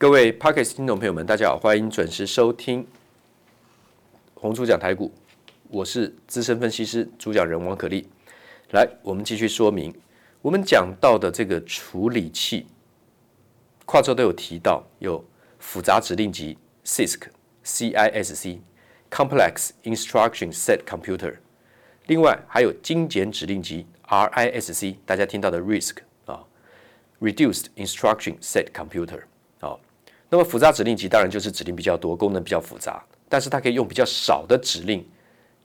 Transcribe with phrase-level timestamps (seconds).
[0.00, 2.86] 各位 Podcast 听众朋友们，大家好，欢迎准时收听
[4.32, 5.12] 红猪讲台股，
[5.68, 8.08] 我是资深分析师主讲人王可立。
[8.70, 9.94] 来，我们继续说明
[10.40, 12.66] 我们讲到的这个处理器，
[13.84, 15.22] 跨周都有提到，有
[15.58, 16.56] 复杂指令集
[16.86, 21.34] CISC，C-I-S-C，Complex Instruction Set Computer，
[22.06, 26.46] 另外还有精简指令集 R-I-S-C，大家听到的 RISC 啊
[27.20, 29.24] ，Reduced Instruction Set Computer。
[30.30, 35.04] 那么复杂指令集当然就是指令比较多，功能比较复杂，但是它可以用比较少的指令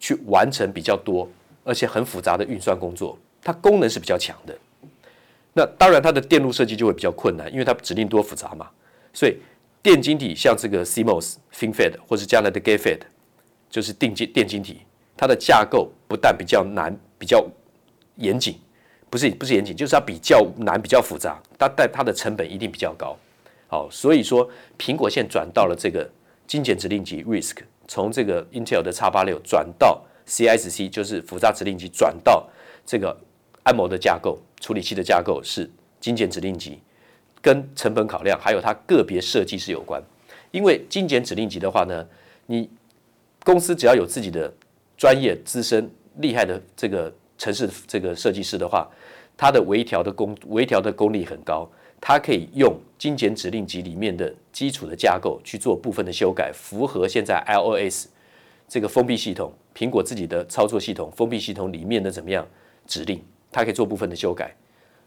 [0.00, 1.28] 去完成比较多
[1.62, 4.58] 而且很复杂的运算工作，它功能是比较强的。
[5.52, 8.68] 那当然它的电路设计就会比较困难，因为它指令多复杂嘛。
[9.12, 9.36] 所以
[9.82, 13.00] 电晶体像这个 CMOS、FinFET 或是将来的 GATEFET，
[13.68, 14.80] 就是定晶电晶体，
[15.16, 17.46] 它的架构不但比较难、比较
[18.16, 18.58] 严谨，
[19.10, 23.14] 不是不是严谨，就是它比较难、比较复杂，它但它的成本一定比较高。
[23.66, 26.08] 好，所以说苹果现转到了这个
[26.46, 27.56] 精简指令集 RISC，
[27.88, 32.48] 从这个 Intel 的 X 八六转到 CSC，就是复杂指令集转到
[32.86, 33.16] 这个
[33.64, 36.78] ARM 的架构处理器的架构是精简指令集，
[37.42, 40.02] 跟成本考量还有它个别设计是有关。
[40.50, 42.06] 因为精简指令集的话呢，
[42.46, 42.70] 你
[43.42, 44.52] 公司只要有自己的
[44.96, 48.88] 专业资深厉害的这个城市这个设计师的话，
[49.36, 51.68] 它的微调的功微调的功力很高。
[52.06, 58.08] 它可以用精简指令集里面的基础的架构去做部分的修改，符合现在 iOS
[58.68, 62.46] 这个封闭系统，苹果自己的操作系统封闭系统里面的怎么样
[62.86, 64.54] 指令，它可以做部分的修改，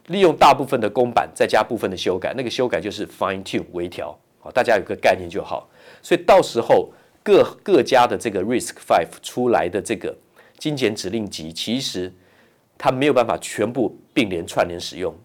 [0.08, 5.70] 利用大部分的公版再加部分的修改，那个修改就是 fine tune 微调，好，大家有个概念就好。
[6.02, 10.18] 所以到时候各各家的这个 RISC-V 出来的这个
[10.58, 12.12] 精简指令集，其实
[12.76, 15.16] 它没有办法全部并联串联使用。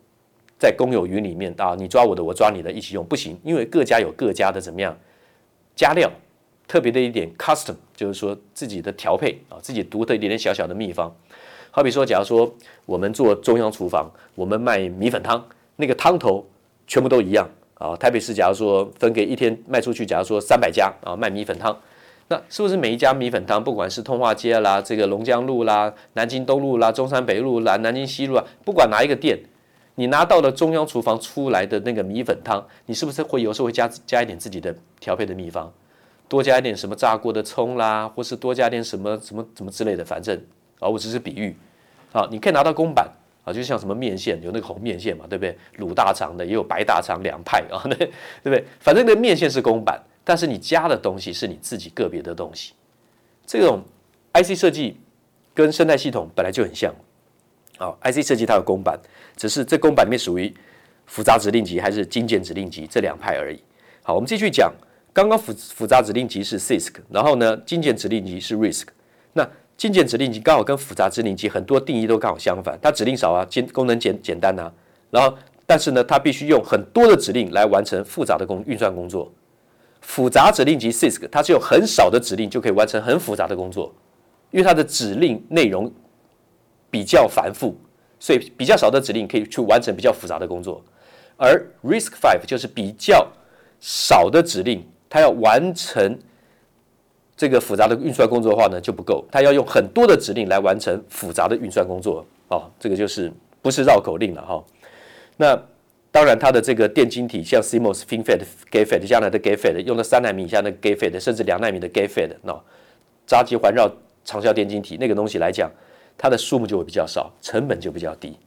[0.63, 4.97] 在公有云里面啊，你抓我的，我抓你的，一起用不行，因为各家有各家的怎么样
[5.75, 6.09] 加料，
[6.69, 11.13] 特别的一点 custom，就是说自己的调配啊，自己独特一点点小小的秘方。
[11.73, 12.55] 好比说，假如说
[12.87, 15.45] 我们做中央厨房，我们卖米粉汤，
[15.75, 16.47] 那个汤头
[16.87, 17.45] 全部都一样
[17.75, 17.97] 啊。
[17.97, 21.77] 台北市假如说分给一天卖出去，假如说三百家啊卖米粉汤，
[22.29, 29.37] 那是不是每一家米粉汤，不管是通化街啦、这个龙江路啦、南京东路啦、中山北路啦、南京西路啊，不管哪一个店？
[29.95, 35.71] 你拿到了中央厨房出来的那个米粉汤，你是不是会有时候会加加一点自己的调配的秘方，
[36.29, 40.35] 多加一点什么炸过的葱啦，或是多加点什么什么什么之类的，反正
[40.79, 41.55] 啊，我只是比喻
[42.13, 43.07] 啊，你可以拿到公版
[43.45, 45.57] 啊，就像什么面线有那个红面线嘛，对不对？
[45.79, 48.09] 卤大肠的也有白大肠两派啊，对
[48.45, 48.65] 不对？
[48.81, 52.73] 反正那面线是公版，但是你加的东西是你自己个别的东西。
[53.45, 53.83] 这种
[54.33, 54.97] IC 设计
[55.53, 56.95] 跟生态系统本来就很像。
[57.79, 58.99] 好，IC 设计它有公版，
[59.37, 60.53] 只是这公版里面属于
[61.07, 63.61] 复杂指令集还是精简指令集这两派而已。
[64.03, 64.73] 好，我们继续讲，
[65.13, 68.85] 刚刚复复杂指令集是 CISC，然后呢，精简指令集是 RISC。
[69.33, 74.73] 那精简指令集刚好跟复杂指令集很多定义都刚好相反，它指令少啊，简功能简简单啊，
[75.11, 79.33] 然后但是呢，它必须用很多的指令来完成复杂的工运算工作。
[80.03, 83.93] 复杂指令集 CISC，它是有很少的指令就可以完成很复杂的工作，
[84.51, 85.93] 因为它的指令内容。
[86.93, 87.75] 比较繁复，
[88.21, 90.85] 所以比较少的指令可以去完成比较复杂的工作，
[91.39, 93.27] 而 RISC-V 就是比较
[93.81, 96.19] 少的指令，它要完成
[97.35, 103.33] 这个复杂的运算工作的话呢就不够，它要用很多的指令来完成复杂的运算工作哦，这个就是
[103.63, 104.63] 不是绕口令了哈、
[105.39, 105.59] 那
[106.11, 112.55] 当然，它的这个电晶体像 CMOS、FinFET、GATEFET 将来的 GATEFET 用了三纳米以下的 GATEFET，甚至两纳米的 GATEFET，那
[113.27, 113.91] 杂极环绕
[114.23, 115.71] 长效电晶体那个东西来讲。
[116.17, 118.39] 它的数目就会比较少，成本就比较低。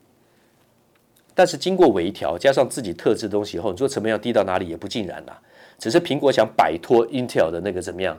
[1.38, 5.38] 但是经过微调，加上自己特制的东西以后，你说成本要低到哪里也不尽然啦。
[5.78, 8.18] 只是苹果想摆脱 Intel 的那个怎么样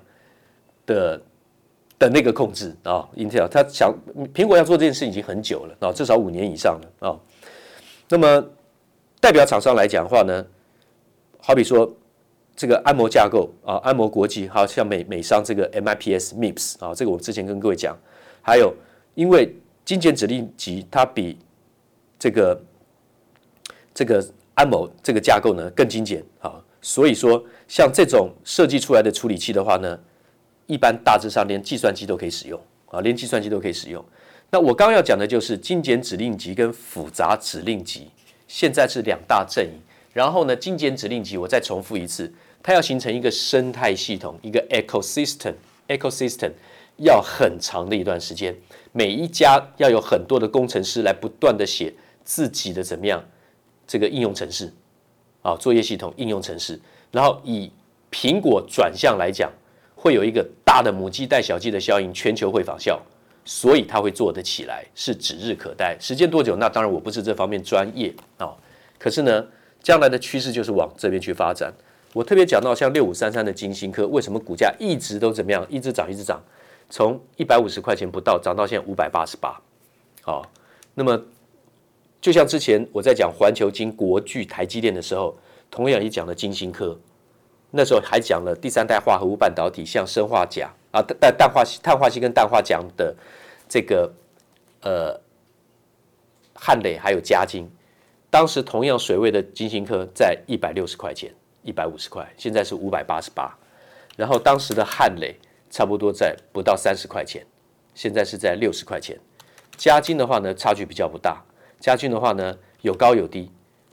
[0.85, 1.19] 的
[1.99, 3.91] 的那个控制啊、，Intel 他想
[4.35, 7.17] 苹果要做这件事已经很久了啊、至少五年以上了啊、
[8.11, 8.47] 那么
[9.19, 10.45] 代表厂商来讲的话呢，
[11.39, 11.91] 好比说
[12.55, 17.97] 这个安摩架构啊，安摩国际，好像美美商这个 MIPS MIPS 啊，这个我之前跟各位讲，
[18.43, 18.75] 还有。
[19.17, 19.53] 因为
[19.85, 21.37] 精简指令集它比
[22.19, 22.63] 这个
[23.93, 24.25] 这个
[24.55, 29.99] 安某这个架构呢更精简啊，所以说像这种设计出来的处理器的话呢，
[30.67, 32.61] 一般大致上连计算机都可以使用
[32.91, 34.05] 啊，连计算机都可以使用。
[34.51, 38.09] 那我刚要讲的就是精简指令集跟复杂指令集
[38.47, 39.73] 现在是两大阵营。
[40.13, 42.33] 然后呢，精简指令集我再重复一次，
[42.63, 45.55] 它要形成一个生态系统，一个 ecosystem
[45.89, 46.53] ecosystem。
[46.97, 48.55] 要很长的一段时间，
[48.93, 51.93] 每一家要有很多的工程师来不断的写
[52.25, 53.23] 自己的怎么样
[53.87, 54.73] 这个应用程式，
[55.43, 57.71] 啊，作业系统、应用程式，然后以
[58.11, 59.53] 苹果转向来讲，
[59.95, 63.01] 会有一个大的母鸡带小鸡的效应，全球会仿效，
[63.45, 65.97] 所以它会做得起来，是指日可待。
[66.01, 66.57] 时间多久？
[66.57, 68.57] 那当然我不是这方面专业啊，
[68.99, 69.45] 可是呢，
[69.83, 71.73] 将来的趋势就是往这边去发展。
[72.13, 76.43] 我特别讲到像六五三三的金星科，为什么股价一直都怎么样，一直涨，一直涨，
[76.89, 79.61] 从一百五十块钱不到涨到现在五百八十八，
[80.23, 80.47] 好，
[80.95, 81.21] 那么
[82.21, 85.37] 就像之前我在讲环球金、国巨、台积电的时候，
[85.71, 86.99] 同样也讲了金星科，
[87.71, 93.15] 那时候还讲了第三代化合物半导体，像砷化钾啊、氮氮化、碳化矽跟氮化镓的
[93.69, 94.13] 这个
[94.83, 95.21] 呃
[96.55, 97.69] 汉磊还有嘉金，
[98.31, 101.33] 当时同样水位的金星科在一百六十块钱。
[101.63, 103.53] 一百五十块，现在是五百八十八，
[104.17, 105.35] 然后当时的汉磊
[105.71, 107.45] 差不多在不到三十块钱，
[107.95, 109.19] 现在是在六十块钱。
[109.77, 111.43] 嘉金的话呢，差距比较不大，
[111.81, 113.51] 嘉金的话呢有高有低，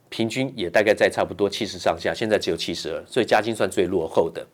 [0.10, 4.46] 平均也大概在差不多七十上下，现在只有七十二，所以嘉金算最落后的。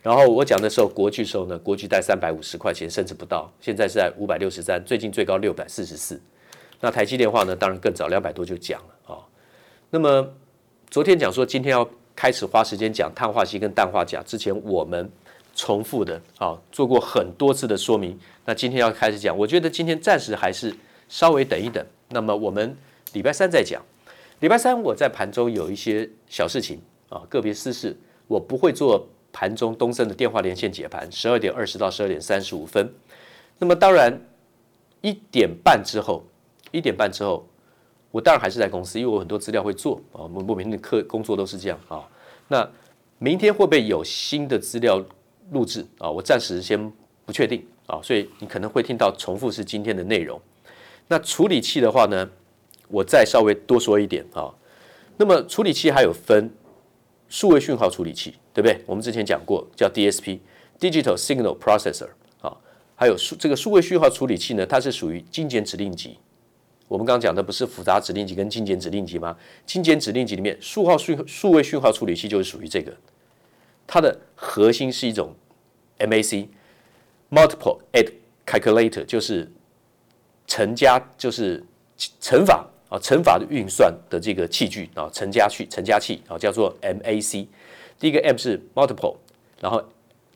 [0.00, 6.20] 然后我讲的时候，国巨时候呢，国巨在三百五十块钱，甚至不到，现在是在五百六十三，最近最高六百四十四。
[6.80, 9.18] 那台积电话呢，当然更早两百多就讲了啊、
[9.90, 10.32] 那么
[10.88, 11.88] 昨天讲说今天要。
[12.16, 15.10] 开始花时间讲碳化矽跟氮化镓，之前我们
[15.54, 18.18] 重复的啊做过很多次的说明。
[18.44, 20.74] 那今天要开始讲，我觉得今天暂时还是
[21.08, 21.84] 稍微等一等。
[22.08, 22.76] 那么我们
[23.12, 23.82] 礼拜三再讲。
[24.40, 32.92] 礼拜三我在盘中有一些小事情啊，个别私事，我不会做盘中东森的电话连线解盘，十二点二十到十二点三十五分。
[33.58, 34.20] 那么当然
[35.00, 36.24] 一点半之后，
[36.70, 37.46] 一点半之后。
[38.12, 40.26] 我当然还是在公司，因为我很多资料会做啊。
[40.34, 42.02] 我我每天的课工作都是这样啊。
[42.48, 42.68] 那
[43.18, 45.00] 明天会不会有新的资料
[45.50, 46.10] 录制啊？
[46.10, 46.92] 我暂时先
[47.24, 50.40] 不确定啊，所以你可能会听到重复是今天的内容。
[51.08, 52.28] 那处理器的话呢，
[52.88, 54.52] 我再稍微多说一点啊。
[55.16, 56.50] 那么处理器还有分
[57.28, 58.80] 数位讯号处理器，对不对？
[58.86, 62.08] 我们之前讲过叫 DSP（Digital Signal Processor）
[62.40, 62.56] 啊，
[62.94, 66.16] 还有数这个数位讯号处理器呢，它是属于精简指令集。
[66.88, 69.36] 我们刚刚讲的不是复杂指令集跟精简指令集吗？
[69.64, 72.92] 精简指令集里面，数号数数位讯号处理器就是属于这个，
[73.92, 75.34] 它的核心是一种
[75.98, 78.12] MAC（Multiple Add
[78.46, 79.50] Calculator），就是
[80.46, 81.64] 乘加，就是
[82.20, 87.48] 乘法啊，乘法的运算的这个器具啊，乘加器，乘加器啊，叫做 MAC。
[87.98, 89.16] 第一个 M 是 Multiple，
[89.60, 89.82] 然后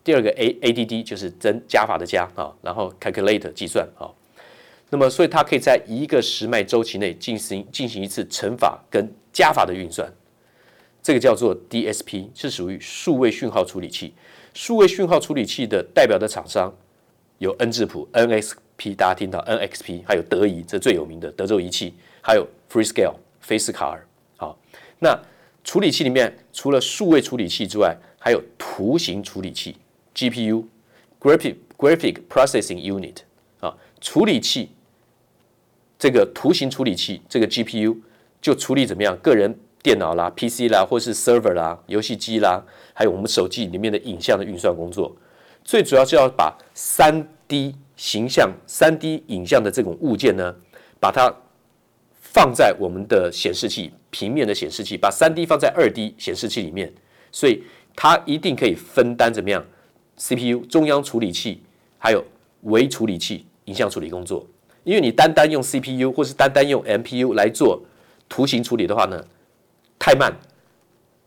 [0.02, 4.10] 第二个 A ADD 就是增加法的加啊，然后 Calculator 计算啊。
[4.90, 10.12] 那么，所以它可以在一个时脉周期内进行进行一次乘法跟加法的运算，
[11.04, 14.14] 这个叫做 DSP，是属于数位讯号处理器。
[14.54, 16.74] 数位讯号处理器的代表的厂商
[17.36, 21.92] 有恩智浦 NXP，大家听到 NXP，还有德仪，这最有名的德州仪器，
[22.22, 24.02] 还有 Freescale 菲斯卡尔。
[24.38, 24.58] 好，
[24.98, 25.14] 那
[25.62, 29.76] 处理器里面除了数位处理器之外，还有图形处理器
[30.14, 33.16] GPU，Graphic Graphic Processing Unit
[33.60, 34.70] 啊，处理器。
[35.98, 37.94] 这个图形处理器，这个 GPU
[38.40, 39.14] 就处理怎么样？
[39.18, 39.54] 个人
[39.84, 42.64] 电脑啦、PC 啦，或是 server 啦、游戏机啦，
[42.94, 45.14] 还有我们手机里面的影像的运算工作。
[45.62, 50.56] 最主要是要把 3D 形象、3D 影像的这种物件呢，
[50.98, 51.31] 把它
[52.14, 56.90] 放在我们的显示器平面的显示器，把 3D 放在 2D 显示器里面，
[57.31, 57.62] 所以
[57.94, 59.62] 它一定可以分担怎么样
[60.17, 61.62] ？CPU 中央处理器
[61.98, 62.24] 还有
[62.62, 64.46] 微处理器影像处理工作。
[64.82, 67.82] 因为你单单用 CPU 或是单单用 MPU 来做
[68.31, 69.22] 图形处理的话呢，
[69.98, 70.34] 太慢，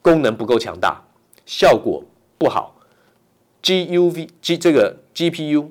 [0.02, 1.02] 功能不够强大，
[1.46, 2.04] 效果
[2.38, 2.76] 不好。
[3.64, 5.70] GUV G 这个 GPU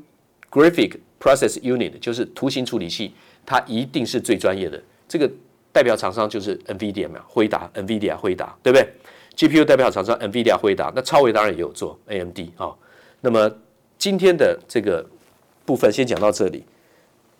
[0.51, 4.83] Graphic Process Unit 就是图形处理器，它一定是最专业的。
[5.09, 5.31] 这个
[5.73, 8.89] 代表厂商就是 NVIDIA 嘛，辉达 NVIDIA 辉达，对不对
[9.37, 12.75] ？GPU 代表厂商 NVIDIA 辉达，那超微当然也有做 AMD 啊、
[13.21, 13.51] 那么
[13.99, 15.07] 今天的这个
[15.65, 16.65] 部分先讲到这里。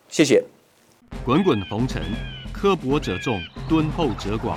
[0.09, 0.43] 谢谢。
[1.25, 2.03] 滚滚红尘，
[2.53, 4.57] 刻薄者众，敦厚者寡；